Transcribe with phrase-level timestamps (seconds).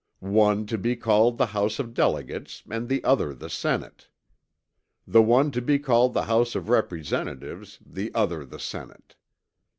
[0.23, 4.09] "One to be called the House of Delegates and the other the Senate."
[5.05, 9.13] "The one to be called the House of Representatives, the other the Senate."